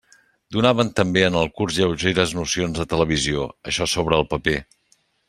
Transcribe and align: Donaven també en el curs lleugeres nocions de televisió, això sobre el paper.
Donaven 0.55 0.87
també 0.99 1.21
en 1.27 1.37
el 1.41 1.51
curs 1.61 1.77
lleugeres 1.81 2.33
nocions 2.39 2.81
de 2.81 2.87
televisió, 2.95 3.45
això 3.73 3.89
sobre 3.93 4.19
el 4.23 4.27
paper. 4.33 4.57